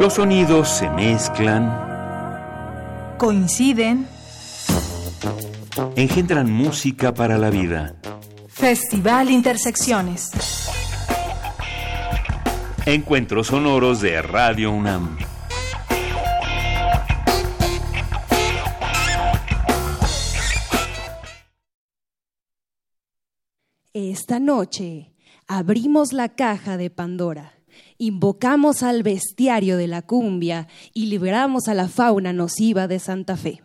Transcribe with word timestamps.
Los 0.00 0.14
sonidos 0.14 0.68
se 0.68 0.88
mezclan, 0.90 1.66
coinciden, 3.18 4.06
engendran 5.96 6.48
música 6.48 7.12
para 7.12 7.36
la 7.36 7.50
vida. 7.50 7.96
Festival 8.46 9.28
Intersecciones. 9.28 10.30
Encuentros 12.86 13.48
sonoros 13.48 14.00
de 14.00 14.22
Radio 14.22 14.70
UNAM. 14.70 15.18
Esta 23.92 24.38
noche 24.38 25.12
abrimos 25.48 26.12
la 26.12 26.28
caja 26.28 26.76
de 26.76 26.88
Pandora 26.88 27.57
invocamos 27.98 28.82
al 28.82 29.02
bestiario 29.02 29.76
de 29.76 29.86
la 29.86 30.02
cumbia 30.02 30.68
y 30.94 31.06
liberamos 31.06 31.68
a 31.68 31.74
la 31.74 31.88
fauna 31.88 32.32
nociva 32.32 32.88
de 32.88 32.98
Santa 32.98 33.36
Fe. 33.36 33.62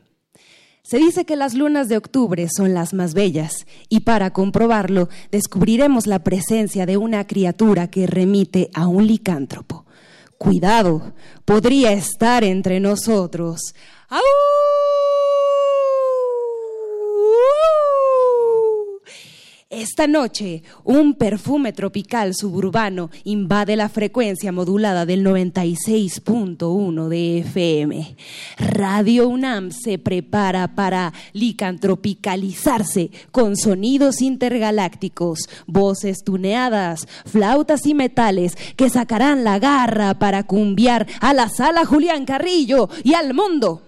Se 0.84 0.98
dice 0.98 1.26
que 1.26 1.38
las 1.38 1.53
lunas 1.53 1.88
de 1.88 1.95
octubre 1.95 2.48
son 2.53 2.73
las 2.73 2.94
más 2.94 3.13
bellas 3.13 3.66
y 3.88 4.02
para 4.02 4.34
comprobarlo 4.34 5.08
descubriremos 5.31 6.08
la 6.08 6.23
presencia 6.23 6.86
de 6.86 6.98
una 6.98 7.26
criatura 7.26 7.88
que 7.88 8.05
remite 8.05 8.70
a 8.73 8.88
un 8.88 9.08
licántropo. 9.08 9.86
Cuidado, 10.38 11.14
podría 11.45 11.94
estar 11.94 12.44
entre 12.44 12.81
nosotros. 12.81 13.73
Esta 19.76 20.05
noche, 20.05 20.62
un 20.84 21.16
perfume 21.16 21.73
tropical 21.73 22.36
suburbano 22.36 23.09
invade 23.23 23.76
la 23.76 23.89
frecuencia 23.89 24.52
modulada 24.52 25.08
del 25.08 25.25
96.1 25.25 27.08
de 27.08 27.39
FM. 27.39 28.16
Radio 28.59 29.28
UNAM 29.28 29.72
se 29.72 29.98
prepara 29.98 30.75
para 30.75 31.11
licantropicalizarse 31.31 33.09
con 33.31 33.58
sonidos 33.58 34.22
intergalácticos, 34.22 35.50
voces 35.66 36.23
tuneadas, 36.23 37.08
flautas 37.26 37.88
y 37.88 37.95
metales 37.95 38.55
que 38.76 38.92
sacarán 38.92 39.44
la 39.44 39.58
garra 39.58 40.20
para 40.20 40.44
cumbiar 40.44 41.08
a 41.20 41.33
la 41.33 41.50
sala 41.50 41.83
Julián 41.83 42.26
Carrillo 42.26 42.89
y 43.03 43.16
al 43.16 43.33
mundo 43.33 43.81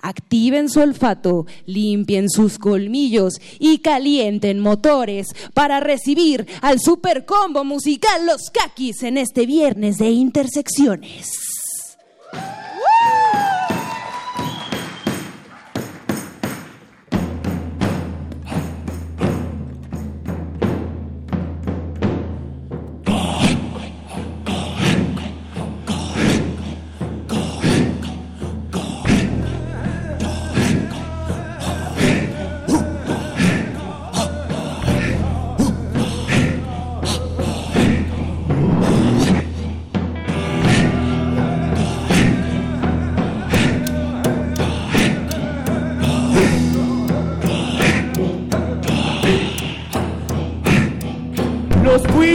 activen 0.00 0.68
su 0.68 0.80
olfato, 0.80 1.46
limpien 1.66 2.30
sus 2.30 2.58
colmillos 2.58 3.34
y 3.58 3.78
calienten 3.78 4.60
motores 4.60 5.28
para 5.54 5.80
recibir 5.80 6.46
al 6.62 6.80
supercombo 6.80 7.64
musical 7.64 8.26
Los 8.26 8.50
Caquis 8.50 9.02
en 9.02 9.18
este 9.18 9.46
viernes 9.46 9.98
de 9.98 10.10
intersecciones. 10.10 11.30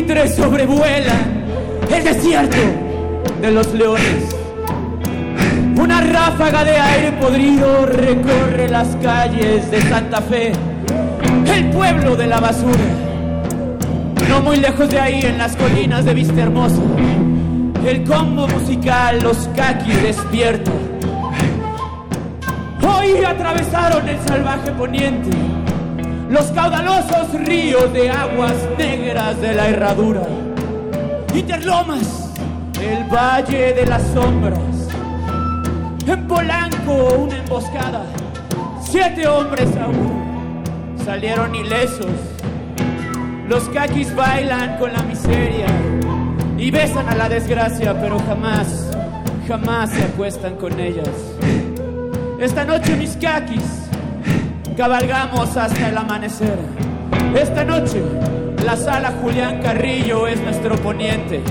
Sobrevuelan 0.07 1.45
el 1.93 2.03
desierto 2.03 2.57
de 3.39 3.51
los 3.51 3.71
leones. 3.73 4.35
Una 5.79 6.01
ráfaga 6.01 6.63
de 6.63 6.75
aire 6.75 7.11
podrido 7.13 7.85
recorre 7.85 8.67
las 8.67 8.95
calles 8.97 9.69
de 9.69 9.81
Santa 9.83 10.21
Fe, 10.21 10.53
el 11.45 11.69
pueblo 11.69 12.15
de 12.15 12.27
la 12.27 12.39
basura. 12.39 12.83
No 14.27 14.41
muy 14.41 14.57
lejos 14.57 14.89
de 14.89 14.99
ahí, 14.99 15.21
en 15.21 15.37
las 15.37 15.55
colinas 15.55 16.03
de 16.03 16.13
Vista 16.13 16.41
Hermosa, 16.41 16.81
el 17.85 18.03
combo 18.03 18.47
musical 18.47 19.19
Los 19.21 19.49
Caquis 19.55 20.01
despierta. 20.01 20.71
Hoy 22.81 23.23
atravesaron 23.23 24.09
el 24.09 24.19
salvaje 24.27 24.71
poniente 24.71 25.29
los 26.31 26.45
caudalosos 26.51 27.33
ríos 27.45 27.91
de 27.91 28.09
aguas 28.09 28.55
negras 28.77 29.39
de 29.41 29.53
la 29.53 29.67
herradura. 29.67 30.21
Interlomas, 31.35 32.31
el 32.81 33.03
valle 33.13 33.73
de 33.73 33.85
las 33.85 34.01
sombras. 34.13 34.57
En 36.07 36.27
Polanco, 36.27 37.15
una 37.19 37.37
emboscada. 37.37 38.05
Siete 38.81 39.27
hombres 39.27 39.67
aún 39.75 40.63
salieron 41.03 41.53
ilesos. 41.53 42.07
Los 43.49 43.63
caquis 43.69 44.15
bailan 44.15 44.77
con 44.77 44.93
la 44.93 45.03
miseria 45.03 45.67
y 46.57 46.71
besan 46.71 47.09
a 47.09 47.15
la 47.15 47.27
desgracia, 47.27 47.93
pero 47.99 48.17
jamás, 48.19 48.89
jamás 49.49 49.89
se 49.89 50.03
acuestan 50.03 50.55
con 50.55 50.79
ellas. 50.79 51.09
Esta 52.39 52.63
noche 52.63 52.95
mis 52.95 53.17
caquis 53.17 53.80
cabalgamos 54.75 55.55
hasta 55.57 55.89
el 55.89 55.97
amanecer. 55.97 56.57
Esta 57.35 57.63
noche, 57.63 58.01
la 58.65 58.75
sala 58.75 59.13
Julián 59.21 59.61
Carrillo 59.61 60.27
es 60.27 60.39
nuestro 60.41 60.75
poniente. 60.77 61.41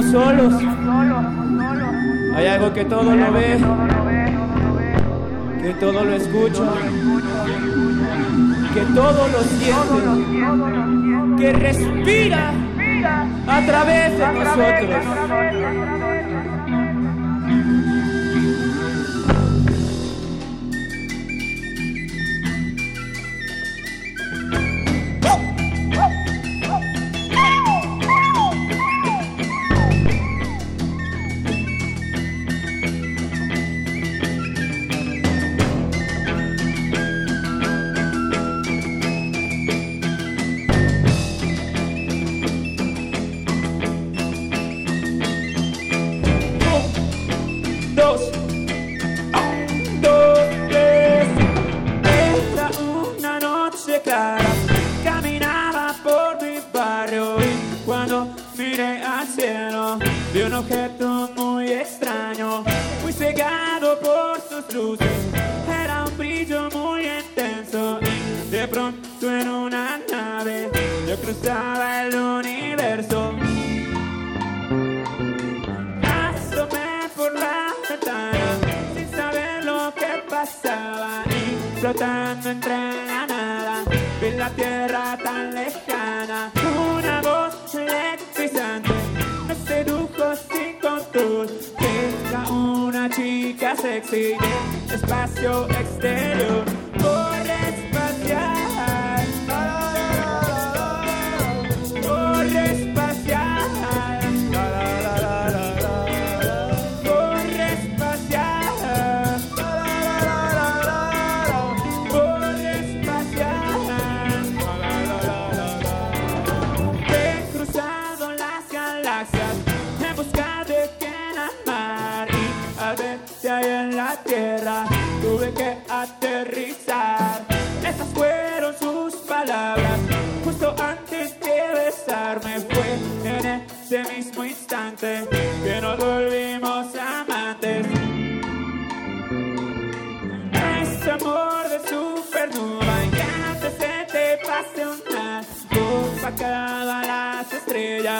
estamos 0.00 0.06
solos. 0.06 0.54
Hay 2.34 2.46
algo 2.46 2.72
que 2.72 2.84
todo 2.84 3.14
lo 3.14 3.32
ve, 3.32 3.58
que 5.62 5.70
todo 5.74 6.04
lo 6.04 6.12
escucha, 6.12 6.62
que 8.74 8.80
todo 8.94 9.28
lo 9.28 9.42
siente, 9.42 10.02
que 11.38 11.52
respira 11.52 12.52
a 13.46 13.60
través 13.66 14.18
de 14.18 14.26
nosotros. 14.32 16.15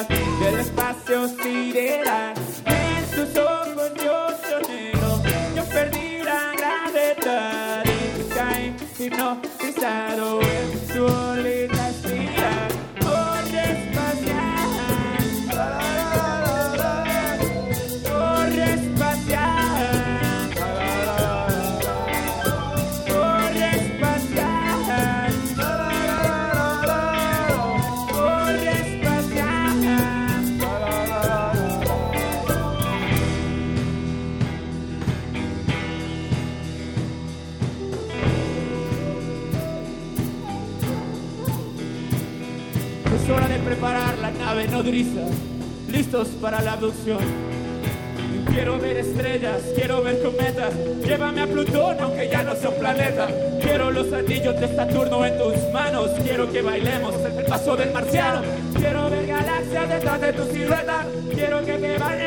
that. 0.05 0.26
para 46.25 46.63
la 46.63 46.73
abducción. 46.73 47.19
Quiero 48.51 48.79
ver 48.79 48.97
estrellas, 48.97 49.61
quiero 49.75 50.03
ver 50.03 50.23
cometas. 50.23 50.73
Llévame 51.05 51.43
a 51.43 51.47
Plutón, 51.47 51.97
aunque 52.01 52.29
ya 52.31 52.43
no 52.43 52.55
sea 52.55 52.71
un 52.71 52.79
planeta. 52.79 53.29
Quiero 53.61 53.91
los 53.91 54.11
anillos 54.13 54.59
de 54.59 54.75
Saturno 54.75 55.27
en 55.27 55.37
tus 55.37 55.73
manos. 55.75 56.11
Quiero 56.25 56.51
que 56.51 56.63
bailemos 56.63 57.15
en 57.17 57.39
el 57.39 57.45
paso 57.45 57.77
del 57.77 57.93
marciano. 57.93 58.41
Quiero 58.79 59.11
ver 59.11 59.27
galaxias 59.27 59.89
detrás 59.91 60.21
de 60.23 60.33
tu 60.33 60.45
silueta. 60.47 61.05
Quiero 61.35 61.65
que 61.67 61.77
me 61.77 61.99
baile 61.99 62.26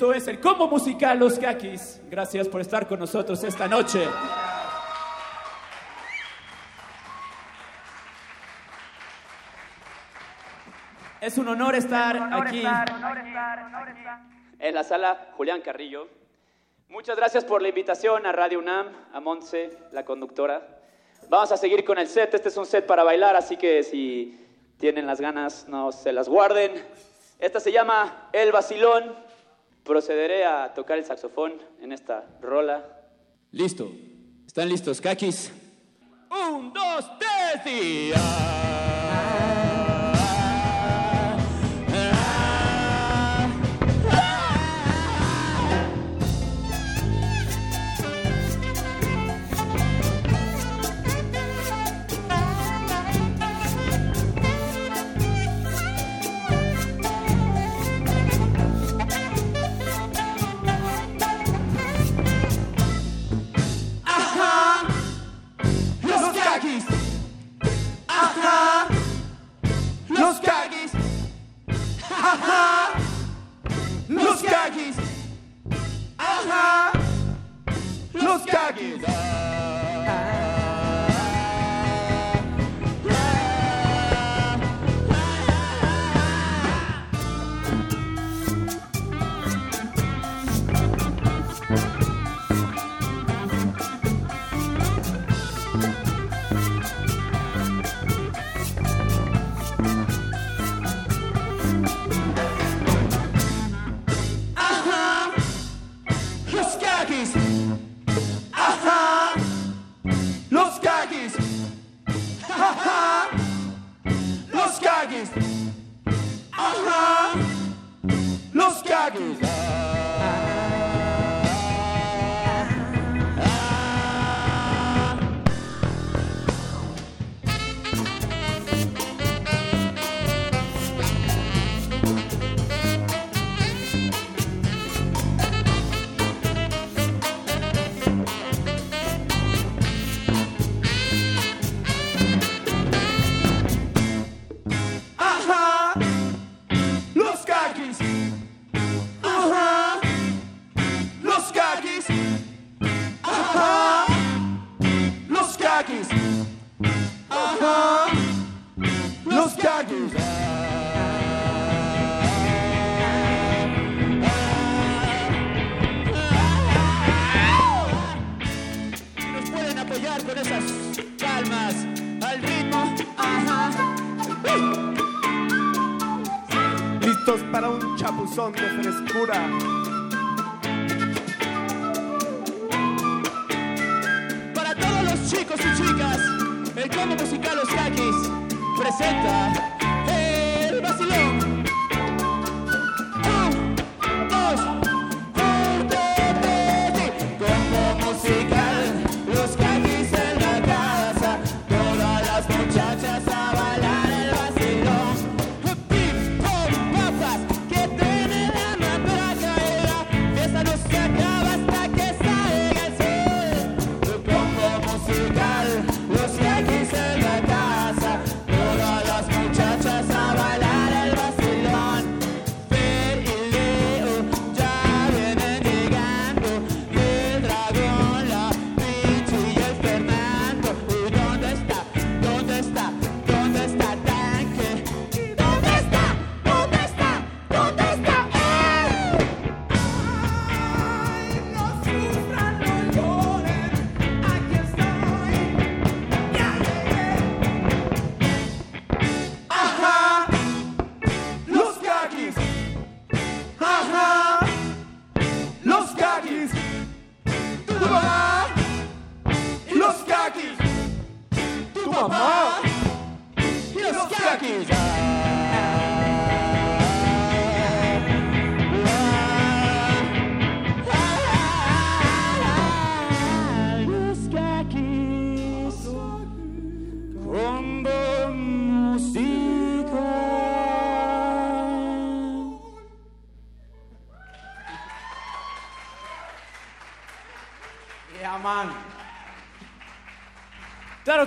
Esto 0.00 0.14
es 0.14 0.28
el 0.28 0.40
combo 0.40 0.66
musical 0.66 1.18
Los 1.18 1.38
Kakis. 1.38 2.00
Gracias 2.08 2.48
por 2.48 2.62
estar 2.62 2.88
con 2.88 2.98
nosotros 2.98 3.44
esta 3.44 3.68
noche. 3.68 4.02
Es 11.20 11.36
un 11.36 11.48
honor 11.48 11.74
estar 11.74 12.16
aquí 12.32 12.64
en 14.58 14.74
la 14.74 14.84
sala 14.84 15.32
Julián 15.36 15.60
Carrillo. 15.60 16.08
Muchas 16.88 17.18
gracias 17.18 17.44
por 17.44 17.60
la 17.60 17.68
invitación 17.68 18.24
a 18.24 18.32
Radio 18.32 18.58
UNAM, 18.60 18.86
a 19.12 19.20
Montse, 19.20 19.68
la 19.92 20.06
conductora. 20.06 20.66
Vamos 21.28 21.52
a 21.52 21.58
seguir 21.58 21.84
con 21.84 21.98
el 21.98 22.08
set. 22.08 22.32
Este 22.32 22.48
es 22.48 22.56
un 22.56 22.64
set 22.64 22.86
para 22.86 23.04
bailar, 23.04 23.36
así 23.36 23.58
que 23.58 23.82
si 23.82 24.48
tienen 24.78 25.06
las 25.06 25.20
ganas, 25.20 25.68
no 25.68 25.92
se 25.92 26.10
las 26.14 26.26
guarden. 26.26 26.72
Esta 27.38 27.60
se 27.60 27.70
llama 27.70 28.30
El 28.32 28.50
Vacilón. 28.50 29.28
Procederé 29.90 30.44
a 30.44 30.72
tocar 30.72 30.98
el 30.98 31.04
saxofón 31.04 31.54
en 31.80 31.90
esta 31.90 32.24
rola. 32.40 32.84
Listo. 33.50 33.90
¿Están 34.46 34.68
listos, 34.68 35.00
Kakis? 35.00 35.50
Un, 36.30 36.72
dos, 36.72 37.10
tres 37.18 37.66
y... 37.66 38.12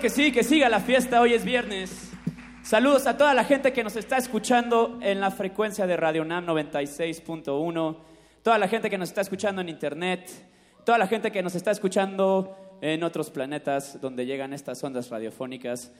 que 0.03 0.09
sí, 0.09 0.33
que 0.33 0.43
siga 0.43 0.67
la 0.67 0.81
fiesta, 0.81 1.21
hoy 1.21 1.33
es 1.33 1.45
viernes. 1.45 2.11
Saludos 2.61 3.07
a 3.07 3.17
toda 3.17 3.33
la 3.33 3.45
gente 3.45 3.71
que 3.71 3.85
nos 3.85 3.95
está 3.95 4.17
escuchando 4.17 4.99
en 5.01 5.21
la 5.21 5.31
frecuencia 5.31 5.87
de 5.87 5.95
Radio 5.95 6.25
NAM 6.25 6.45
96.1, 6.45 7.97
toda 8.41 8.57
la 8.57 8.67
gente 8.67 8.89
que 8.89 8.97
nos 8.97 9.07
está 9.07 9.21
escuchando 9.21 9.61
en 9.61 9.69
internet, 9.69 10.29
toda 10.83 10.97
la 10.97 11.07
gente 11.07 11.31
que 11.31 11.41
nos 11.41 11.55
está 11.55 11.71
escuchando 11.71 12.53
en 12.81 13.01
otros 13.01 13.29
planetas 13.29 14.01
donde 14.01 14.25
llegan 14.25 14.51
estas 14.51 14.83
ondas 14.83 15.09
radiofónicas. 15.09 15.93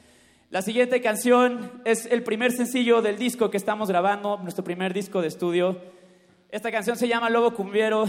La 0.50 0.62
siguiente 0.62 1.02
canción 1.02 1.82
es 1.86 2.06
el 2.06 2.24
primer 2.24 2.52
sencillo 2.52 3.02
del 3.02 3.18
disco 3.18 3.50
que 3.50 3.56
estamos 3.56 3.88
grabando, 3.88 4.38
nuestro 4.40 4.66
primer 4.66 4.94
disco 4.94 5.22
de 5.22 5.30
estudio. 5.30 5.80
Esta 6.50 6.74
canción 6.74 6.98
se 6.98 7.08
llama 7.08 7.30
Lobo 7.30 7.54
Cumbiero 7.54 8.04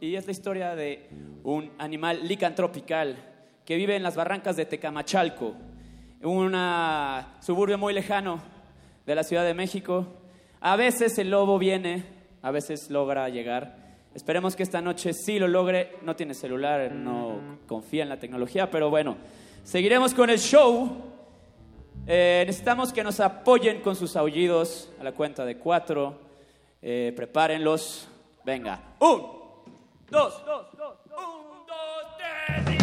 y 0.00 0.16
es 0.16 0.26
la 0.26 0.32
historia 0.32 0.74
de 0.74 1.08
un 1.44 1.70
animal 1.78 2.26
licantropical 2.26 3.37
que 3.68 3.76
vive 3.76 3.94
en 3.96 4.02
las 4.02 4.16
barrancas 4.16 4.56
de 4.56 4.64
Tecamachalco, 4.64 5.52
un 6.22 6.56
suburbio 7.42 7.76
muy 7.76 7.92
lejano 7.92 8.40
de 9.04 9.14
la 9.14 9.22
Ciudad 9.22 9.44
de 9.44 9.52
México. 9.52 10.06
A 10.62 10.74
veces 10.76 11.18
el 11.18 11.28
lobo 11.28 11.58
viene, 11.58 12.02
a 12.40 12.50
veces 12.50 12.88
logra 12.88 13.28
llegar. 13.28 13.76
Esperemos 14.14 14.56
que 14.56 14.62
esta 14.62 14.80
noche 14.80 15.12
sí 15.12 15.38
lo 15.38 15.48
logre. 15.48 15.96
No 16.00 16.16
tiene 16.16 16.32
celular, 16.32 16.92
no 16.92 17.58
confía 17.66 18.04
en 18.04 18.08
la 18.08 18.18
tecnología, 18.18 18.70
pero 18.70 18.88
bueno, 18.88 19.18
seguiremos 19.64 20.14
con 20.14 20.30
el 20.30 20.38
show. 20.38 20.90
Eh, 22.06 22.44
necesitamos 22.46 22.90
que 22.90 23.04
nos 23.04 23.20
apoyen 23.20 23.82
con 23.82 23.96
sus 23.96 24.16
aullidos 24.16 24.90
a 24.98 25.04
la 25.04 25.12
cuenta 25.12 25.44
de 25.44 25.58
cuatro. 25.58 26.18
Eh, 26.80 27.12
prepárenlos. 27.14 28.08
Venga. 28.46 28.94
Un, 29.00 29.26
dos, 30.08 30.42
dos, 30.46 30.66
dos. 30.74 30.96
Un, 31.10 31.66
dos, 31.66 32.16
tres 32.16 32.77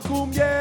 cumbia. 0.00 0.57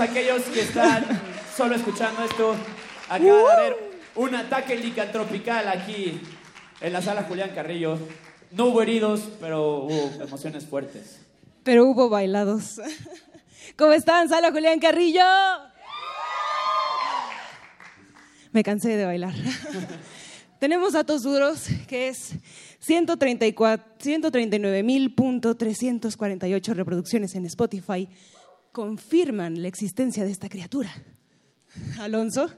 Aquellos 0.00 0.42
que 0.44 0.62
están 0.62 1.04
solo 1.56 1.74
escuchando 1.74 2.24
esto, 2.24 2.54
acaba 3.08 3.20
de 3.20 3.52
haber 3.52 3.76
un 4.16 4.34
ataque 4.34 4.76
licantropical 4.76 5.68
aquí 5.68 6.20
en 6.80 6.92
la 6.92 7.02
sala 7.02 7.24
Julián 7.24 7.50
Carrillo. 7.54 7.98
No 8.50 8.66
hubo 8.66 8.82
heridos, 8.82 9.28
pero 9.40 9.84
hubo 9.84 10.22
emociones 10.22 10.66
fuertes. 10.66 11.20
Pero 11.62 11.86
hubo 11.86 12.08
bailados. 12.08 12.80
¿Cómo 13.76 13.92
están, 13.92 14.28
Sala 14.28 14.50
Julián 14.50 14.80
Carrillo? 14.80 15.22
Me 18.52 18.64
cansé 18.64 18.96
de 18.96 19.04
bailar. 19.04 19.34
Tenemos 20.58 20.94
datos 20.94 21.22
duros, 21.22 21.68
que 21.86 22.08
es 22.08 22.32
134 22.80 23.86
139.348 23.98 26.74
reproducciones 26.74 27.34
en 27.34 27.44
Spotify. 27.46 28.08
Confirman 28.72 29.62
la 29.62 29.68
existencia 29.68 30.24
de 30.24 30.30
esta 30.30 30.48
criatura. 30.48 30.90
Alonso, 31.98 32.50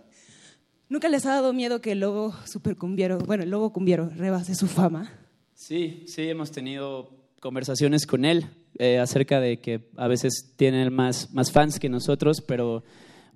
¿nunca 0.88 1.09
les 1.09 1.25
ha 1.27 1.31
dado 1.31 1.53
miedo 1.53 1.81
que 1.81 1.92
el 1.92 2.01
lobo 2.01 2.35
supercumbiero, 2.46 3.18
bueno, 3.18 3.44
el 3.44 3.51
lobo 3.51 3.72
cumbiero 3.72 4.11
rebase 4.11 4.55
su 4.55 4.66
fama? 4.66 5.11
Sí, 5.55 6.05
sí, 6.07 6.29
hemos 6.29 6.51
tenido 6.51 7.11
conversaciones 7.40 8.07
con 8.07 8.25
él 8.25 8.46
eh, 8.79 8.98
acerca 8.98 9.40
de 9.40 9.61
que 9.61 9.88
a 9.96 10.07
veces 10.07 10.55
tiene 10.57 10.88
más, 10.90 11.33
más 11.33 11.51
fans 11.51 11.79
que 11.79 11.88
nosotros, 11.88 12.40
pero 12.40 12.85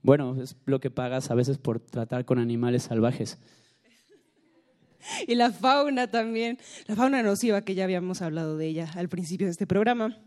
bueno, 0.02 0.40
es 0.40 0.56
lo 0.66 0.78
que 0.78 0.90
pagas 0.90 1.30
a 1.30 1.34
veces 1.34 1.58
por 1.58 1.80
tratar 1.80 2.24
con 2.24 2.38
animales 2.38 2.84
salvajes. 2.84 3.38
Y 5.26 5.34
la 5.34 5.50
fauna 5.50 6.10
también, 6.10 6.58
la 6.86 6.96
fauna 6.96 7.22
nociva 7.22 7.62
que 7.62 7.74
ya 7.74 7.84
habíamos 7.84 8.22
hablado 8.22 8.56
de 8.56 8.66
ella 8.66 8.90
al 8.96 9.08
principio 9.08 9.46
de 9.46 9.52
este 9.52 9.66
programa. 9.66 10.18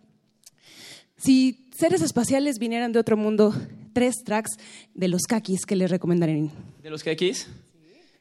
Si 1.19 1.69
seres 1.75 2.01
espaciales 2.01 2.59
vinieran 2.59 2.93
de 2.93 2.99
otro 2.99 3.17
mundo, 3.17 3.53
tres 3.91 4.23
tracks 4.23 4.57
de 4.93 5.09
los 5.09 5.23
kakis 5.23 5.65
que 5.65 5.75
les 5.75 5.91
recomendarían. 5.91 6.49
¿De 6.81 6.89
los 6.89 7.03
Kakis? 7.03 7.49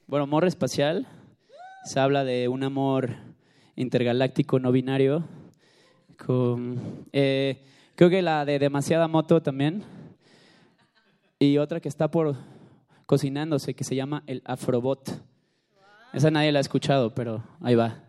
Bueno, 0.08 0.24
amor 0.24 0.44
espacial. 0.44 1.06
Se 1.84 2.00
habla 2.00 2.24
de 2.24 2.48
un 2.48 2.64
amor 2.64 3.14
intergaláctico 3.76 4.58
no 4.58 4.72
binario. 4.72 5.24
Eh, 7.12 7.62
creo 7.94 8.10
que 8.10 8.20
la 8.20 8.44
de 8.44 8.58
demasiada 8.58 9.06
moto 9.06 9.40
también. 9.42 9.84
Y 11.38 11.58
otra 11.58 11.78
que 11.78 11.88
está 11.88 12.10
por 12.10 12.34
cocinándose 13.06 13.74
que 13.74 13.84
se 13.84 13.94
llama 13.94 14.24
el 14.26 14.42
Afrobot. 14.44 15.22
Esa 16.12 16.32
nadie 16.32 16.50
la 16.50 16.58
ha 16.58 16.62
escuchado, 16.62 17.14
pero 17.14 17.44
ahí 17.60 17.76
va. 17.76 18.07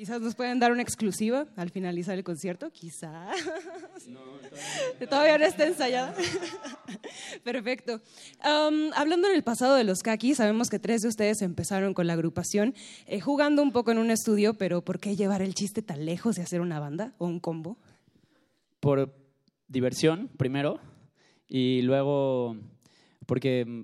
Quizás 0.00 0.22
nos 0.22 0.34
pueden 0.34 0.58
dar 0.58 0.72
una 0.72 0.80
exclusiva 0.80 1.44
al 1.56 1.68
finalizar 1.68 2.16
el 2.16 2.24
concierto, 2.24 2.70
quizás. 2.70 3.36
todavía 5.10 5.36
no 5.36 5.44
está 5.44 5.66
ensayada. 5.66 6.14
Perfecto. 7.44 8.00
Hablando 8.40 9.28
en 9.28 9.34
el 9.34 9.42
pasado 9.42 9.74
de 9.74 9.84
los 9.84 9.98
Kakis, 9.98 10.38
sabemos 10.38 10.70
que 10.70 10.78
tres 10.78 11.02
de 11.02 11.08
ustedes 11.08 11.42
empezaron 11.42 11.92
con 11.92 12.06
la 12.06 12.14
agrupación 12.14 12.74
eh, 13.08 13.20
jugando 13.20 13.62
un 13.62 13.72
poco 13.72 13.90
en 13.90 13.98
un 13.98 14.10
estudio, 14.10 14.54
pero 14.54 14.82
¿por 14.82 15.00
qué 15.00 15.16
llevar 15.16 15.42
el 15.42 15.54
chiste 15.54 15.82
tan 15.82 16.06
lejos 16.06 16.36
de 16.36 16.44
hacer 16.44 16.62
una 16.62 16.80
banda 16.80 17.12
o 17.18 17.26
un 17.26 17.38
combo? 17.38 17.76
por 18.80 19.14
diversión 19.68 20.30
primero 20.38 20.80
y 21.46 21.82
luego 21.82 22.56
porque 23.26 23.66
mm, 23.66 23.80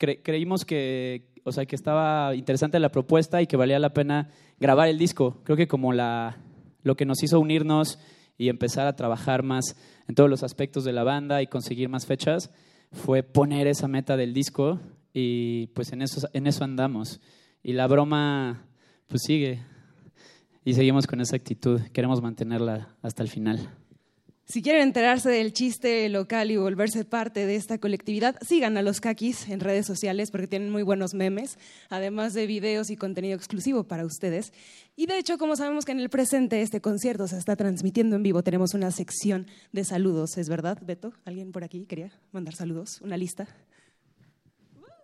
cre- 0.00 0.20
creímos 0.24 0.64
que 0.64 1.28
o 1.44 1.52
sea 1.52 1.64
que 1.66 1.76
estaba 1.76 2.34
interesante 2.34 2.80
la 2.80 2.88
propuesta 2.90 3.40
y 3.40 3.46
que 3.46 3.56
valía 3.56 3.78
la 3.78 3.92
pena 3.94 4.30
grabar 4.58 4.88
el 4.88 4.98
disco. 4.98 5.40
Creo 5.44 5.56
que 5.56 5.68
como 5.68 5.92
la 5.92 6.38
lo 6.82 6.96
que 6.96 7.06
nos 7.06 7.22
hizo 7.22 7.40
unirnos 7.40 7.98
y 8.36 8.48
empezar 8.48 8.86
a 8.86 8.96
trabajar 8.96 9.42
más 9.42 9.76
en 10.06 10.14
todos 10.14 10.28
los 10.28 10.42
aspectos 10.42 10.84
de 10.84 10.92
la 10.92 11.02
banda 11.02 11.40
y 11.40 11.46
conseguir 11.46 11.88
más 11.88 12.04
fechas 12.04 12.50
fue 12.92 13.22
poner 13.22 13.66
esa 13.66 13.88
meta 13.88 14.16
del 14.16 14.34
disco 14.34 14.80
y 15.12 15.68
pues 15.68 15.92
en 15.92 16.02
eso 16.02 16.28
en 16.32 16.46
eso 16.46 16.64
andamos. 16.64 17.20
Y 17.62 17.72
la 17.72 17.86
broma 17.86 18.66
pues 19.08 19.22
sigue. 19.26 19.62
Y 20.66 20.74
seguimos 20.74 21.06
con 21.06 21.20
esa 21.20 21.36
actitud. 21.36 21.80
Queremos 21.92 22.22
mantenerla 22.22 22.96
hasta 23.02 23.22
el 23.22 23.28
final 23.28 23.70
Si 24.46 24.60
quieren 24.60 24.82
enterarse 24.82 25.30
del 25.30 25.54
chiste 25.54 26.06
local 26.10 26.50
y 26.50 26.58
volverse 26.58 27.06
parte 27.06 27.46
de 27.46 27.56
esta 27.56 27.78
colectividad, 27.78 28.36
sigan 28.46 28.76
a 28.76 28.82
los 28.82 29.00
Kakis 29.00 29.48
en 29.48 29.58
redes 29.58 29.86
sociales 29.86 30.30
porque 30.30 30.46
tienen 30.46 30.70
muy 30.70 30.82
buenos 30.82 31.14
memes, 31.14 31.58
además 31.88 32.34
de 32.34 32.46
videos 32.46 32.90
y 32.90 32.96
contenido 32.96 33.36
exclusivo 33.36 33.84
para 33.84 34.04
ustedes. 34.04 34.52
Y 34.96 35.06
de 35.06 35.18
hecho, 35.18 35.38
como 35.38 35.56
sabemos 35.56 35.86
que 35.86 35.92
en 35.92 36.00
el 36.00 36.10
presente 36.10 36.60
este 36.60 36.82
concierto 36.82 37.26
se 37.26 37.38
está 37.38 37.56
transmitiendo 37.56 38.16
en 38.16 38.22
vivo, 38.22 38.42
tenemos 38.42 38.74
una 38.74 38.90
sección 38.90 39.46
de 39.72 39.82
saludos, 39.82 40.36
¿es 40.36 40.50
verdad, 40.50 40.78
Beto? 40.82 41.14
¿Alguien 41.24 41.50
por 41.50 41.64
aquí 41.64 41.86
quería 41.86 42.12
mandar 42.30 42.54
saludos? 42.54 43.00
¿Una 43.00 43.16
lista? 43.16 43.48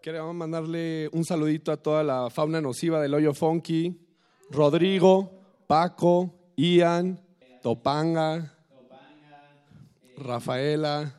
Queremos 0.03 0.35
mandarle 0.35 1.09
un 1.13 1.25
saludito 1.25 1.73
a 1.73 1.79
toda 1.79 2.05
la 2.05 2.29
fauna 2.29 2.61
nociva 2.61 3.01
del 3.01 3.15
Hoyo 3.15 3.33
Funky, 3.33 3.99
Rodrigo, 4.51 5.33
Paco, 5.67 6.35
Ian, 6.57 7.19
Topanga, 7.63 8.60
Rafaela. 10.21 11.15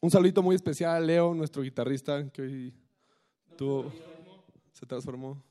Un 0.00 0.10
saludito 0.10 0.42
muy 0.42 0.56
especial 0.56 0.96
a 0.96 1.00
Leo, 1.00 1.34
nuestro 1.34 1.62
guitarrista, 1.62 2.28
que 2.30 2.42
hoy 2.42 2.74
tuvo, 3.56 3.92
se 4.72 4.86
transformó. 4.86 5.42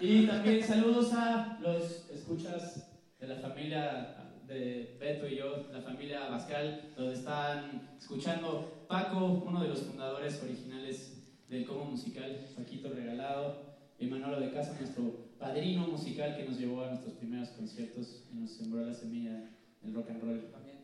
Y 0.00 0.26
también 0.26 0.62
saludos 0.62 1.12
a 1.12 1.58
los 1.60 2.08
escuchas 2.10 2.88
de 3.20 3.26
la 3.26 3.36
familia 3.36 4.32
de 4.46 4.96
Beto 4.98 5.28
y 5.28 5.36
yo, 5.36 5.68
la 5.72 5.82
familia 5.82 6.28
Bascal, 6.28 6.92
donde 6.96 7.14
están 7.14 7.96
escuchando 7.98 8.86
Paco, 8.88 9.44
uno 9.46 9.62
de 9.62 9.68
los 9.68 9.82
fundadores 9.82 10.42
originales 10.42 11.16
del 11.48 11.64
Como 11.66 11.84
Musical, 11.84 12.46
Paquito 12.56 12.88
Regalado, 12.90 13.76
y 13.98 14.06
Manolo 14.06 14.40
de 14.40 14.50
Casa, 14.50 14.76
nuestro 14.78 15.26
padrino 15.38 15.86
musical 15.86 16.36
que 16.36 16.44
nos 16.44 16.58
llevó 16.58 16.84
a 16.84 16.88
nuestros 16.88 17.14
primeros 17.14 17.48
conciertos 17.50 18.24
y 18.32 18.36
nos 18.36 18.50
sembró 18.50 18.84
la 18.84 18.94
semilla 18.94 19.50
del 19.82 19.94
rock 19.94 20.10
and 20.10 20.22
roll. 20.22 20.75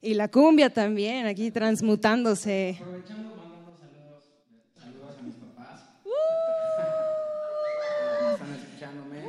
Y 0.00 0.14
la 0.14 0.28
cumbia 0.28 0.70
también, 0.70 1.26
aquí 1.26 1.50
transmutándose. 1.50 2.78
Aprovechando, 2.80 3.34
mandando 3.34 3.76
saludos, 3.80 4.24
saludos 4.78 5.18
a 5.18 5.22
mis 5.22 5.34
papás. 5.34 5.88
Están 8.32 8.54
escuchándome. 8.54 9.24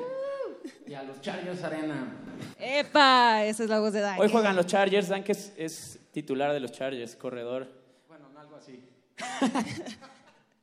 Y 0.85 0.93
a 0.93 1.03
los 1.03 1.21
Chargers 1.21 1.63
Arena. 1.63 2.13
¡Epa! 2.59 3.45
Esa 3.45 3.63
es 3.63 3.69
la 3.69 3.79
voz 3.79 3.93
de 3.93 4.01
Dan. 4.01 4.19
Hoy 4.19 4.29
juegan 4.29 4.55
los 4.55 4.67
Chargers, 4.67 5.09
Dan 5.09 5.23
que 5.23 5.31
es, 5.31 5.53
es 5.57 5.99
titular 6.11 6.53
de 6.53 6.59
los 6.59 6.71
Chargers, 6.71 7.15
corredor. 7.15 7.67
Bueno, 8.07 8.27
algo 8.39 8.55
así. 8.55 8.83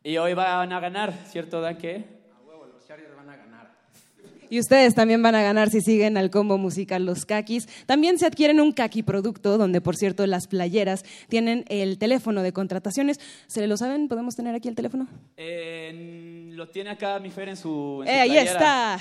Y 0.05 0.19
hoy 0.19 0.35
van 0.35 0.73
a 0.73 0.79
ganar, 0.79 1.13
¿cierto, 1.27 1.61
Dan 1.61 1.79
que? 1.79 2.05
A 2.33 2.41
huevo, 2.49 2.65
los 2.67 2.87
Chargers 2.87 3.17
van 3.17 3.29
a 3.29 3.37
ganar. 3.37 3.73
Y 4.51 4.61
ustedes 4.61 4.95
también 4.95 5.23
van 5.23 5.35
a 5.35 5.43
ganar 5.43 5.71
si 5.71 5.81
siguen 5.81 6.17
al 6.17 6.31
combo 6.31 6.59
musical 6.59 7.05
Los 7.05 7.25
Kakis. 7.25 7.69
También 7.87 8.19
se 8.19 8.27
adquieren 8.27 8.61
un 8.61 8.73
Kaki 8.73 9.03
producto, 9.03 9.59
donde 9.59 9.81
por 9.81 9.97
cierto 9.97 10.27
las 10.27 10.47
playeras 10.47 11.05
tienen 11.29 11.65
el 11.69 11.99
teléfono 11.99 12.43
de 12.43 12.53
contrataciones. 12.53 13.21
¿Se 13.47 13.67
lo 13.67 13.77
saben? 13.77 14.09
¿Podemos 14.09 14.35
tener 14.35 14.55
aquí 14.55 14.69
el 14.69 14.75
teléfono? 14.75 15.07
Eh, 15.37 16.51
lo 16.53 16.69
tiene 16.69 16.91
acá 16.91 17.19
mi 17.19 17.31
Fer 17.31 17.49
en 17.49 17.57
su. 17.57 18.03
en 18.03 18.09
su 18.09 18.13
Eh, 18.13 18.21
ahí 18.21 18.37
está. 18.39 18.99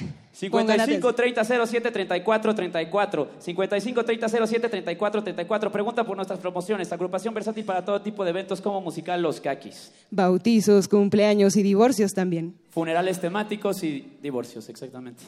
Pongan 0.51 0.77
55 0.77 1.07
atención. 1.07 1.15
30 1.15 1.65
07 1.65 1.91
34 1.91 2.55
34. 2.55 3.29
55 3.39 4.05
30 4.05 4.29
07 4.29 4.69
34 4.69 5.23
34. 5.23 5.71
Pregunta 5.71 6.03
por 6.03 6.17
nuestras 6.17 6.39
promociones. 6.39 6.91
Agrupación 6.91 7.33
versátil 7.33 7.63
para 7.63 7.85
todo 7.85 8.01
tipo 8.01 8.23
de 8.25 8.31
eventos 8.31 8.59
como 8.59 8.81
musical 8.81 9.21
Los 9.21 9.39
Kakis. 9.39 9.93
Bautizos, 10.11 10.89
cumpleaños 10.89 11.55
y 11.55 11.63
divorcios 11.63 12.11
también. 12.13 12.55
Funerales 12.69 13.21
temáticos 13.21 13.81
y 13.83 14.17
divorcios, 14.21 14.67
exactamente. 14.67 15.23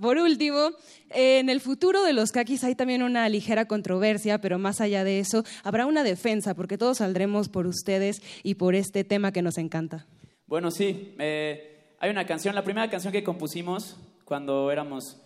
Por 0.00 0.18
último, 0.18 0.70
en 1.10 1.48
el 1.48 1.60
futuro 1.60 2.02
de 2.04 2.12
los 2.12 2.32
Kakis 2.32 2.64
hay 2.64 2.74
también 2.74 3.02
una 3.02 3.28
ligera 3.28 3.66
controversia, 3.66 4.40
pero 4.40 4.58
más 4.58 4.80
allá 4.80 5.02
de 5.04 5.18
eso, 5.18 5.44
habrá 5.64 5.86
una 5.86 6.04
defensa, 6.04 6.54
porque 6.54 6.78
todos 6.78 6.98
saldremos 6.98 7.48
por 7.48 7.66
ustedes 7.66 8.22
y 8.42 8.54
por 8.54 8.74
este 8.74 9.02
tema 9.04 9.32
que 9.32 9.42
nos 9.42 9.58
encanta. 9.58 10.06
Bueno, 10.46 10.70
sí. 10.70 11.14
eh, 11.18 11.69
hay 12.00 12.10
una 12.10 12.26
canción, 12.26 12.54
la 12.54 12.64
primera 12.64 12.88
canción 12.88 13.12
que 13.12 13.22
compusimos 13.22 13.98
cuando 14.24 14.70
éramos 14.72 15.20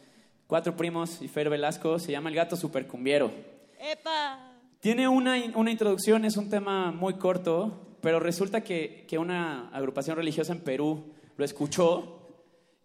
cuatro 0.48 0.76
primos 0.76 1.22
y 1.22 1.28
Fer 1.28 1.48
Velasco 1.48 2.00
se 2.00 2.10
llama 2.10 2.30
El 2.30 2.34
gato 2.34 2.56
supercumbiero. 2.56 3.30
Tiene 4.80 5.06
una, 5.06 5.36
una 5.54 5.70
introducción, 5.70 6.24
es 6.24 6.36
un 6.36 6.50
tema 6.50 6.90
muy 6.90 7.14
corto, 7.14 7.96
pero 8.00 8.18
resulta 8.18 8.62
que, 8.62 9.06
que 9.08 9.18
una 9.18 9.68
agrupación 9.68 10.16
religiosa 10.16 10.52
en 10.52 10.60
Perú 10.60 11.14
lo 11.36 11.44
escuchó 11.44 12.28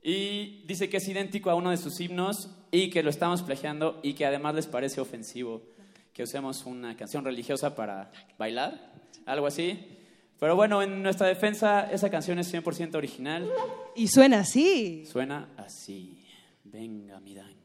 y 0.04 0.63
dice 0.67 0.88
que 0.88 0.97
es 0.97 1.08
idéntico 1.08 1.49
a 1.49 1.56
uno 1.56 1.71
de 1.71 1.78
sus 1.78 1.99
himnos 1.99 2.56
y 2.69 2.91
que 2.91 3.02
lo 3.02 3.10
estamos 3.10 3.41
plagiando 3.41 3.99
y 4.04 4.13
que 4.13 4.28
además 4.28 4.54
les 4.54 4.67
parece 4.67 5.02
ofensivo 5.02 5.63
que 6.13 6.21
usemos 6.21 6.67
una 6.67 6.95
canción 6.95 7.25
religiosa 7.25 7.75
para 7.75 8.12
bailar, 8.38 8.93
algo 9.25 9.47
así. 9.47 9.99
Pero 10.39 10.56
bueno, 10.56 10.82
en 10.82 11.04
nuestra 11.04 11.28
defensa, 11.28 11.91
esa 11.91 12.10
canción 12.10 12.39
es 12.39 12.54
100% 12.54 12.95
original. 12.95 13.49
Y 13.95 14.08
suena 14.08 14.39
así. 14.39 15.06
Suena 15.06 15.49
así. 15.58 16.25
Venga, 16.63 17.19
mi 17.19 17.34
danque. 17.36 17.59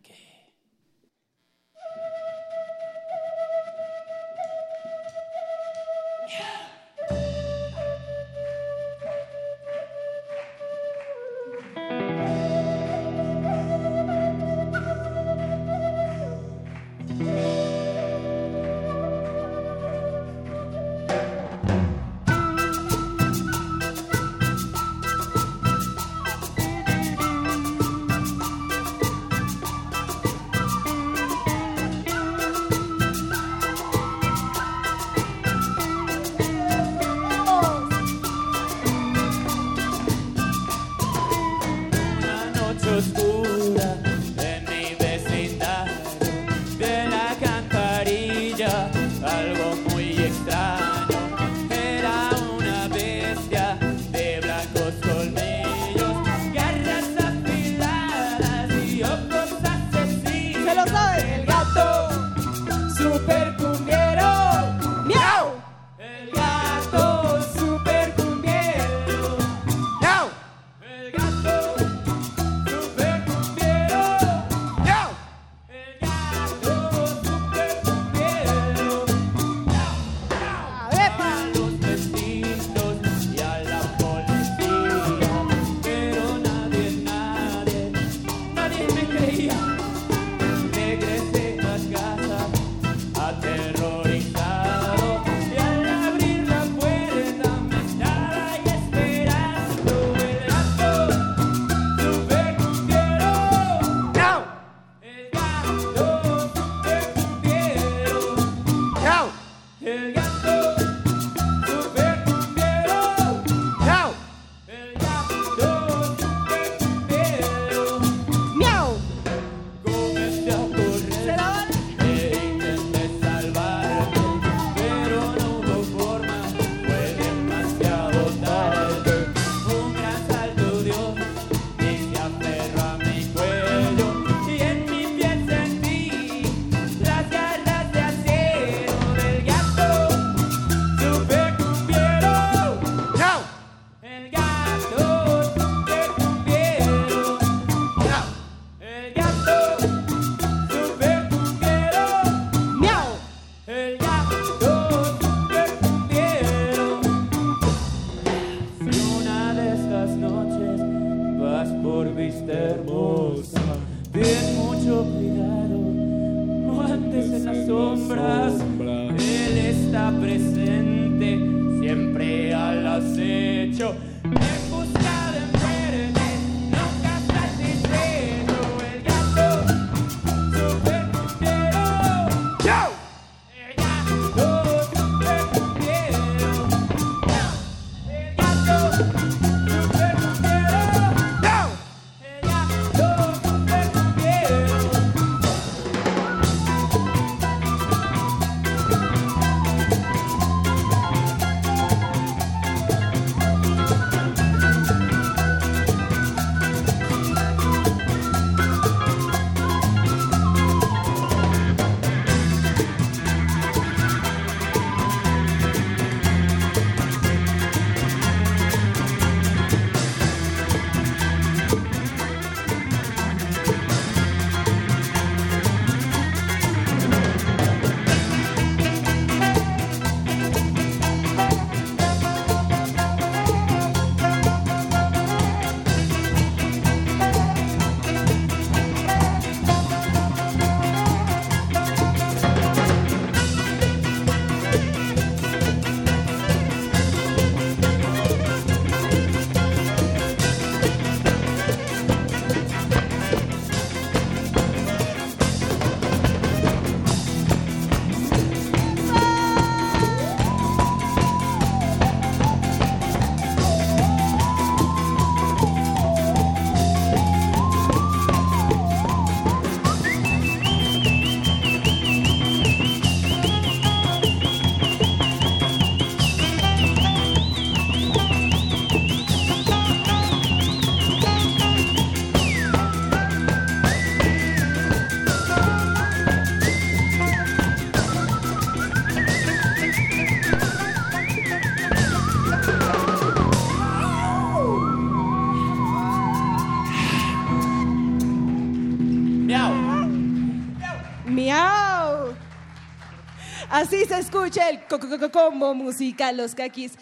Así 303.85 304.03
se 304.07 304.19
escucha 304.19 304.71
el 304.71 304.81
co- 304.87 304.99
co- 304.99 305.19
co- 305.19 305.31
combo 305.31 305.75
musical 305.75 306.39
Los 306.39 306.55
Caquis. 306.55 306.93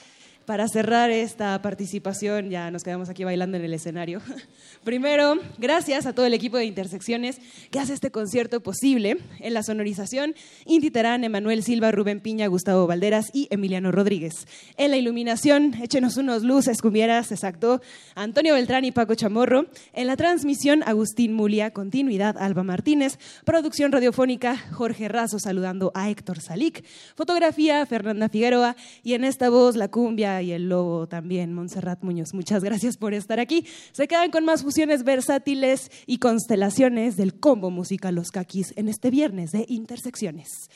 Para 0.53 0.69
cerrar 0.69 1.11
esta 1.11 1.63
participación, 1.63 2.51
ya 2.51 2.71
nos 2.71 2.85
quedamos 2.85 3.09
aquí 3.09 3.25
bailando 3.25 3.57
en 3.57 3.65
el 3.65 3.73
escenario. 3.73 4.21
Primero, 4.85 5.37
gracias 5.57 6.05
a 6.05 6.13
todo 6.13 6.27
el 6.27 6.35
equipo 6.35 6.59
de 6.59 6.67
Intersecciones 6.67 7.41
que 7.71 7.79
hace 7.79 7.95
este 7.95 8.11
concierto 8.11 8.63
posible. 8.63 9.17
En 9.41 9.55
la 9.55 9.63
sonorización, 9.63 10.35
Inti 10.67 10.93
Emanuel 10.95 11.63
Silva, 11.63 11.91
Rubén 11.91 12.21
Piña, 12.21 12.49
Gustavo 12.49 12.87
Valderas 12.87 13.31
y 13.33 13.49
Emiliano 13.51 13.93
Rodríguez. 13.93 14.47
En 14.77 14.91
la 14.91 14.99
iluminación, 14.99 15.73
échenos 15.81 16.19
unos 16.19 16.43
luces 16.43 16.83
cumbieras, 16.83 17.33
exacto, 17.33 17.81
Antonio 18.15 18.53
Beltrán 18.53 18.85
y 18.85 18.93
Paco 18.93 19.15
Chamorro. 19.15 19.69
En 19.95 20.07
la 20.07 20.17
transmisión, 20.17 20.83
Agustín 20.85 21.33
Mulia, 21.33 21.71
continuidad, 21.71 22.37
Alba 22.37 22.63
Martínez. 22.63 23.19
Producción 23.47 23.91
radiofónica, 23.91 24.59
Jorge 24.73 25.09
Razo 25.09 25.39
saludando 25.39 25.93
a 25.95 26.11
Héctor 26.11 26.43
Salic. 26.43 26.85
Fotografía, 27.15 27.87
Fernanda 27.87 28.29
Figueroa. 28.29 28.77
Y 29.03 29.15
en 29.15 29.25
esta 29.25 29.49
voz, 29.49 29.77
la 29.77 29.89
cumbia 29.89 30.42
y 30.43 30.53
el 30.53 30.69
lobo 30.69 31.07
también, 31.07 31.55
Montserrat 31.55 32.03
Muñoz. 32.03 32.35
Muchas 32.35 32.63
gracias 32.63 32.97
por 32.97 33.15
estar 33.15 33.41
aquí. 33.41 33.67
Se 33.93 34.07
quedan 34.07 34.31
con 34.31 34.45
más 34.45 34.63
fusiones 34.63 35.05
versátiles 35.05 35.91
y 36.07 36.19
constelaciones 36.19 37.17
del 37.17 37.39
combo 37.39 37.71
musical 37.71 38.15
Los 38.15 38.31
Caquis 38.31 38.75
en 38.77 38.89
este 38.89 39.11
viernes 39.11 39.53
de 39.53 39.65
Intersecciones. 39.69 40.69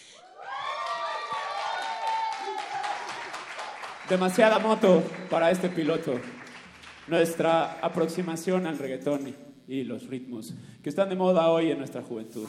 Demasiada 4.08 4.60
moto 4.60 5.02
para 5.28 5.50
este 5.50 5.68
piloto. 5.68 6.20
Nuestra 7.08 7.80
aproximación 7.80 8.66
al 8.66 8.78
reggaetón 8.78 9.34
y 9.66 9.82
los 9.82 10.06
ritmos 10.06 10.54
que 10.82 10.88
están 10.88 11.08
de 11.08 11.16
moda 11.16 11.50
hoy 11.50 11.72
en 11.72 11.78
nuestra 11.78 12.02
juventud. 12.02 12.46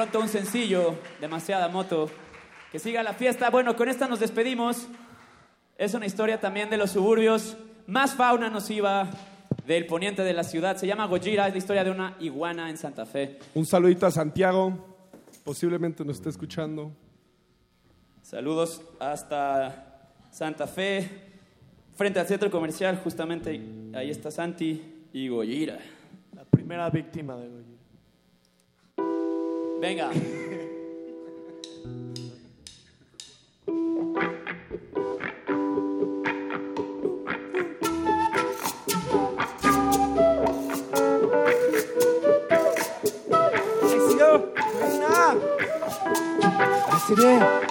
pronto 0.00 0.18
un 0.18 0.28
sencillo, 0.28 0.94
demasiada 1.20 1.68
moto. 1.68 2.08
Que 2.72 2.78
siga 2.78 3.02
la 3.02 3.12
fiesta. 3.12 3.50
Bueno, 3.50 3.76
con 3.76 3.86
esta 3.86 4.08
nos 4.08 4.18
despedimos. 4.18 4.86
Es 5.76 5.92
una 5.92 6.06
historia 6.06 6.40
también 6.40 6.70
de 6.70 6.78
los 6.78 6.92
suburbios. 6.92 7.58
Más 7.86 8.14
fauna 8.14 8.48
nociva 8.48 9.10
del 9.66 9.84
poniente 9.84 10.22
de 10.22 10.32
la 10.32 10.42
ciudad. 10.42 10.78
Se 10.78 10.86
llama 10.86 11.04
Gojira, 11.04 11.48
es 11.48 11.52
la 11.52 11.58
historia 11.58 11.84
de 11.84 11.90
una 11.90 12.16
iguana 12.18 12.70
en 12.70 12.78
Santa 12.78 13.04
Fe. 13.04 13.40
Un 13.52 13.66
saludito 13.66 14.06
a 14.06 14.10
Santiago, 14.10 14.72
posiblemente 15.44 16.02
nos 16.02 16.16
esté 16.16 16.30
escuchando. 16.30 16.92
Saludos 18.22 18.80
hasta 19.00 20.08
Santa 20.30 20.66
Fe, 20.66 21.10
frente 21.94 22.18
al 22.18 22.26
centro 22.26 22.50
comercial, 22.50 22.98
justamente 23.04 23.60
ahí 23.92 24.08
está 24.08 24.30
Santi 24.30 25.08
y 25.12 25.28
Gojira. 25.28 25.78
La 26.34 26.46
primera 26.46 26.88
víctima 26.88 27.36
de 27.36 27.48
Gojira. 27.48 27.79
Venga. 29.80 30.12
Let's 47.12 47.69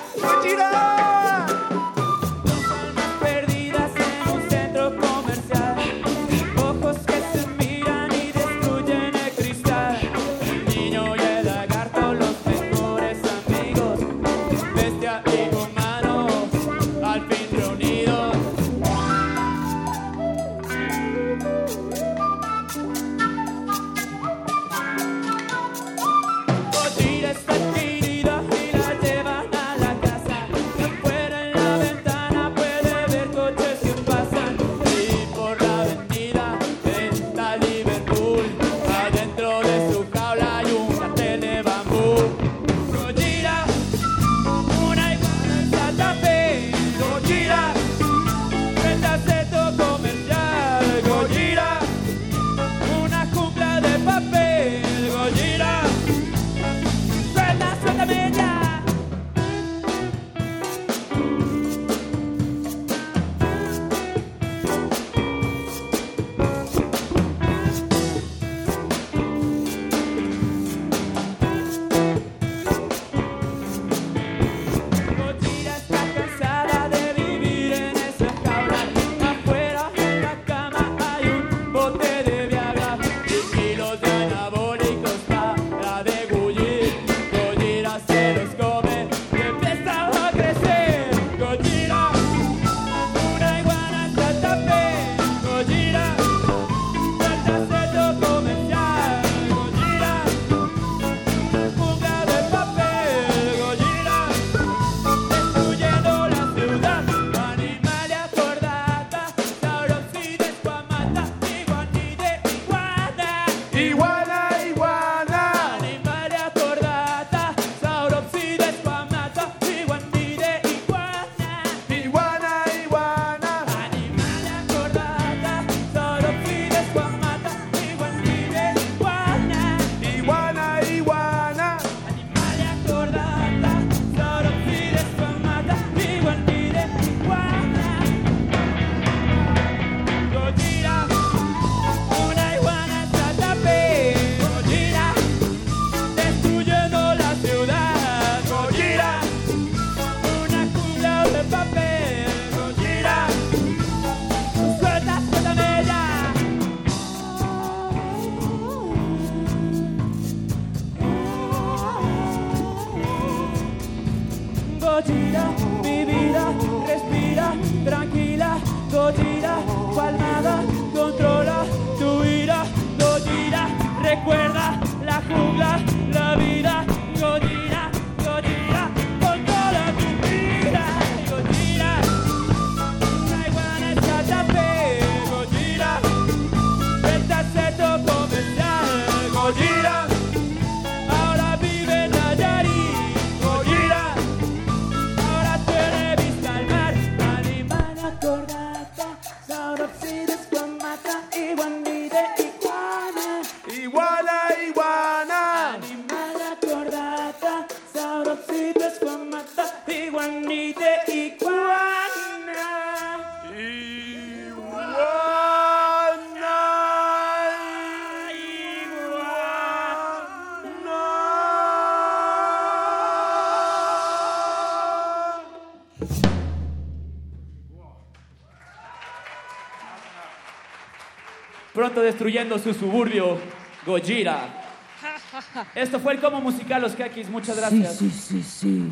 Pronto 231.89 232.03
destruyendo 232.03 232.59
su 232.59 232.71
suburbio, 232.75 233.39
Gojira. 233.83 234.63
Esto 235.75 235.99
fue 235.99 236.13
el 236.13 236.19
como 236.19 236.39
musical 236.39 236.83
Los 236.83 236.93
Kakis, 236.93 237.27
muchas 237.31 237.57
gracias. 237.57 237.95
Sí, 237.95 238.11
sí, 238.11 238.43
sí, 238.43 238.43
sí. 238.43 238.91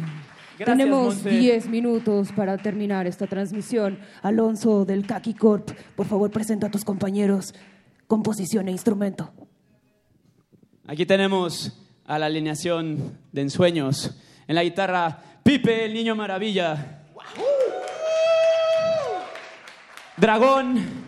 Gracias, 0.58 0.78
Tenemos 0.78 1.14
Monse. 1.14 1.30
10 1.30 1.68
minutos 1.68 2.32
para 2.32 2.58
terminar 2.58 3.06
esta 3.06 3.28
transmisión. 3.28 4.00
Alonso 4.24 4.84
del 4.84 5.06
Kaki 5.06 5.36
Corp, 5.36 5.70
por 5.96 6.08
favor, 6.08 6.32
presenta 6.32 6.66
a 6.68 6.72
tus 6.72 6.84
compañeros 6.84 7.54
composición 8.08 8.68
e 8.68 8.72
instrumento. 8.72 9.32
Aquí 10.88 11.06
tenemos 11.06 11.80
a 12.08 12.18
la 12.18 12.26
alineación 12.26 13.20
de 13.32 13.42
ensueños. 13.44 14.18
En 14.48 14.56
la 14.56 14.64
guitarra, 14.64 15.22
Pipe, 15.44 15.86
el 15.86 15.94
niño 15.94 16.16
maravilla. 16.16 17.04
Dragón, 20.18 21.08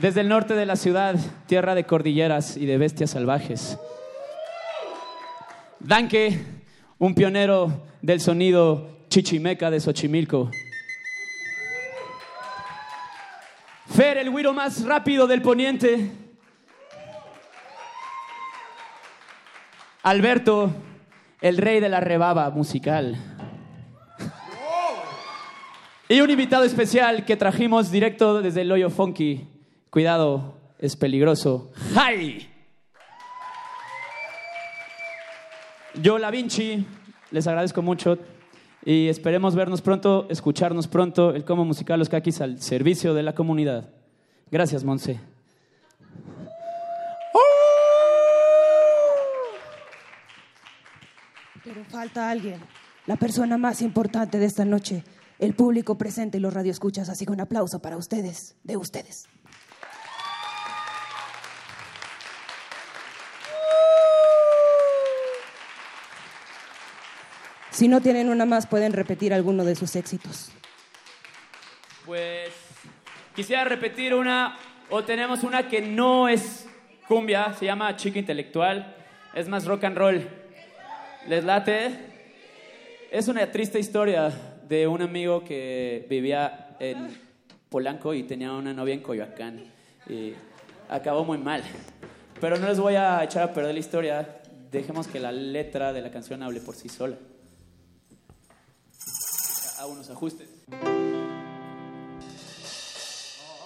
desde 0.00 0.22
el 0.22 0.28
norte 0.28 0.54
de 0.54 0.64
la 0.64 0.76
ciudad, 0.76 1.16
tierra 1.46 1.74
de 1.74 1.84
cordilleras 1.84 2.56
y 2.56 2.64
de 2.64 2.78
bestias 2.78 3.10
salvajes. 3.10 3.78
Danke, 5.78 6.42
un 6.98 7.14
pionero 7.14 7.82
del 8.00 8.20
sonido 8.20 9.04
chichimeca 9.08 9.70
de 9.70 9.78
Xochimilco. 9.78 10.50
Fer, 13.94 14.16
el 14.16 14.30
güiro 14.30 14.54
más 14.54 14.84
rápido 14.84 15.26
del 15.26 15.42
poniente. 15.42 16.10
Alberto, 20.02 20.72
el 21.42 21.58
rey 21.58 21.80
de 21.80 21.90
la 21.90 22.00
rebaba 22.00 22.48
musical. 22.50 23.18
Y 26.08 26.20
un 26.22 26.30
invitado 26.30 26.64
especial 26.64 27.26
que 27.26 27.36
trajimos 27.36 27.90
directo 27.90 28.40
desde 28.40 28.62
el 28.62 28.72
hoyo 28.72 28.88
funky. 28.88 29.59
Cuidado, 29.90 30.54
es 30.78 30.94
peligroso. 30.94 31.72
¡Hi! 31.96 32.48
Yo, 36.00 36.16
La 36.18 36.30
Vinci, 36.30 36.86
les 37.32 37.48
agradezco 37.48 37.82
mucho 37.82 38.16
y 38.84 39.08
esperemos 39.08 39.56
vernos 39.56 39.82
pronto, 39.82 40.28
escucharnos 40.30 40.86
pronto. 40.86 41.34
El 41.34 41.44
Como 41.44 41.64
Musical 41.64 41.98
Los 41.98 42.08
Caquis 42.08 42.40
al 42.40 42.62
servicio 42.62 43.14
de 43.14 43.24
la 43.24 43.34
comunidad. 43.34 43.90
Gracias, 44.52 44.84
Monse. 44.84 45.18
Pero 51.64 51.84
falta 51.86 52.30
alguien, 52.30 52.60
la 53.06 53.16
persona 53.16 53.58
más 53.58 53.82
importante 53.82 54.38
de 54.38 54.46
esta 54.46 54.64
noche, 54.64 55.02
el 55.40 55.54
público 55.54 55.98
presente 55.98 56.38
y 56.38 56.40
los 56.40 56.54
radioescuchas, 56.54 57.08
así 57.08 57.26
que 57.26 57.32
un 57.32 57.40
aplauso 57.40 57.82
para 57.82 57.96
ustedes, 57.96 58.54
de 58.62 58.76
ustedes. 58.76 59.28
Si 67.80 67.88
no 67.88 68.02
tienen 68.02 68.28
una 68.28 68.44
más, 68.44 68.66
pueden 68.66 68.92
repetir 68.92 69.32
alguno 69.32 69.64
de 69.64 69.74
sus 69.74 69.96
éxitos. 69.96 70.50
Pues 72.04 72.50
quisiera 73.34 73.64
repetir 73.64 74.12
una, 74.12 74.58
o 74.90 75.02
tenemos 75.02 75.44
una 75.44 75.66
que 75.66 75.80
no 75.80 76.28
es 76.28 76.66
cumbia, 77.08 77.54
se 77.54 77.64
llama 77.64 77.96
Chica 77.96 78.18
Intelectual, 78.18 78.94
es 79.32 79.48
más 79.48 79.64
rock 79.64 79.84
and 79.84 79.96
roll. 79.96 80.28
¿Les 81.26 81.42
late? 81.42 81.98
Es 83.10 83.28
una 83.28 83.50
triste 83.50 83.80
historia 83.80 84.30
de 84.68 84.86
un 84.86 85.00
amigo 85.00 85.42
que 85.42 86.06
vivía 86.10 86.76
en 86.80 87.18
Polanco 87.70 88.12
y 88.12 88.24
tenía 88.24 88.52
una 88.52 88.74
novia 88.74 88.92
en 88.92 89.00
Coyoacán 89.00 89.64
y 90.06 90.34
acabó 90.86 91.24
muy 91.24 91.38
mal. 91.38 91.62
Pero 92.42 92.58
no 92.58 92.68
les 92.68 92.78
voy 92.78 92.96
a 92.96 93.24
echar 93.24 93.42
a 93.44 93.54
perder 93.54 93.72
la 93.72 93.80
historia, 93.80 94.42
dejemos 94.70 95.08
que 95.08 95.18
la 95.18 95.32
letra 95.32 95.94
de 95.94 96.02
la 96.02 96.10
canción 96.10 96.42
hable 96.42 96.60
por 96.60 96.74
sí 96.74 96.90
sola. 96.90 97.16
A 99.80 99.86
unos 99.86 100.10
ajustes. 100.10 100.46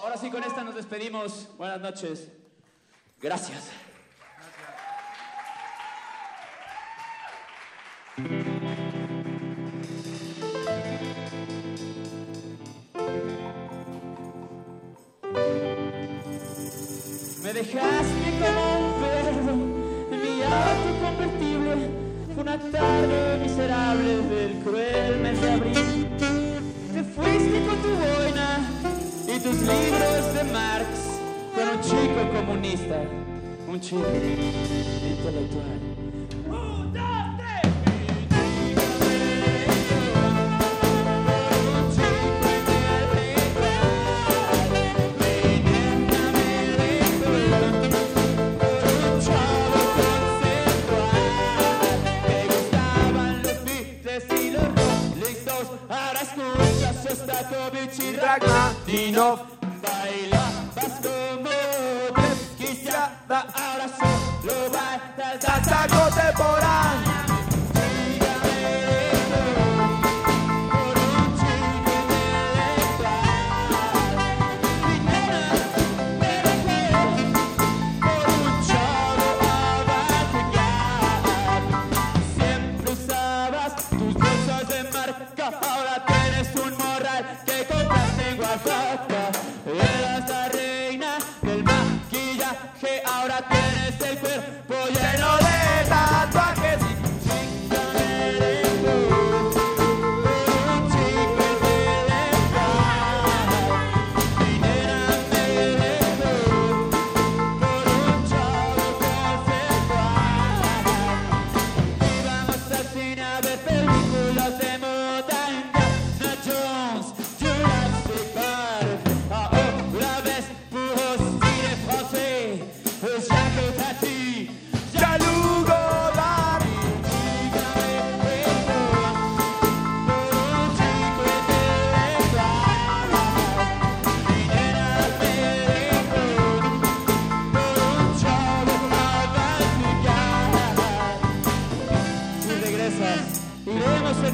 Ahora 0.01 0.15
sí, 0.15 0.29
con 0.31 0.45
esta 0.45 0.63
nos 0.63 0.75
despedimos. 0.75 1.49
Buenas 1.57 1.81
noches. 1.81 2.29
Gracias. 3.19 3.63
Tarde 22.57 23.39
miserable 23.41 24.21
del 24.29 24.53
cruel 24.63 25.19
mes 25.21 25.41
de 25.41 25.51
abril. 25.51 26.07
Te 26.93 27.03
fuiste 27.03 27.65
con 27.65 27.77
tu 27.81 27.89
boina 27.89 28.69
y 29.27 29.39
tus 29.39 29.59
libros 29.61 30.33
de 30.33 30.43
Marx 30.53 30.87
con 31.53 31.67
un 31.69 31.81
chico 31.81 32.31
comunista, 32.33 33.01
un 33.67 33.79
chico 33.79 34.07
intelectual. 34.07 36.04
Y 59.05 59.11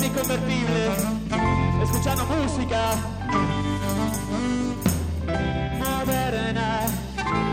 iremos 0.01 0.03
en 0.03 0.09
mi 0.09 0.09
convertible, 0.09 0.89
escuchando 1.83 2.25
música 2.25 2.93
moderna, 5.79 6.81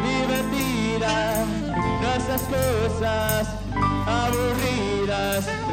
divertida, 0.03 1.44
no 2.01 2.14
esas 2.14 2.42
cosas 2.42 3.49
aburridas. 4.07 5.67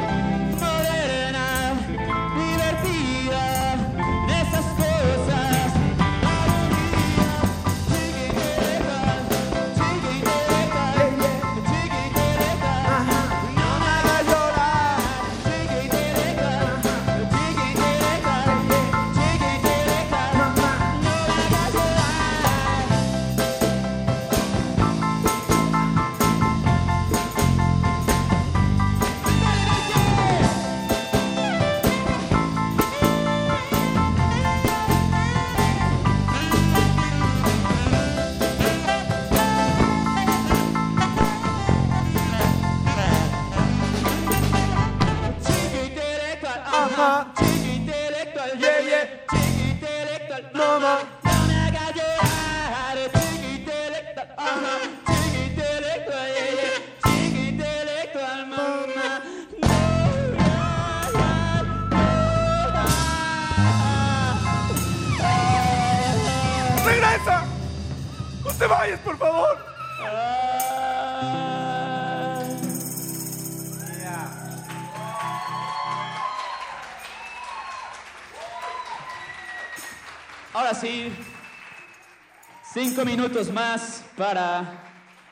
Cinco 82.89 83.03
minutos 83.03 83.51
más 83.51 84.03
para 84.15 84.63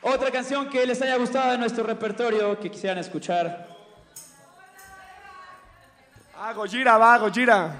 otra 0.02 0.28
canción 0.32 0.68
que 0.68 0.84
les 0.84 1.00
haya 1.00 1.16
gustado 1.16 1.52
de 1.52 1.58
nuestro 1.58 1.84
repertorio 1.84 2.58
que 2.58 2.68
quisieran 2.68 2.98
escuchar. 2.98 3.68
Ah, 6.36 6.52
Gojira, 6.52 6.98
va, 6.98 7.16
Gojira. 7.18 7.76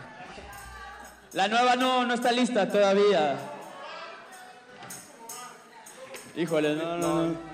La 1.33 1.49
nueva 1.49 1.75
no, 1.75 2.07
no 2.07 2.15
está 2.15 2.31
lista 2.31 2.71
todavía. 2.71 3.37
Híjole, 6.37 6.77
no, 6.77 6.97
no, 6.97 7.27
no. 7.27 7.54